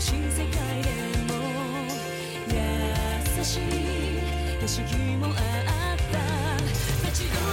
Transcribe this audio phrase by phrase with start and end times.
[0.00, 0.90] 苦世界で
[1.26, 1.34] も
[2.46, 2.54] 優
[3.44, 3.60] しい
[4.60, 4.80] 景色
[5.16, 7.47] もあった。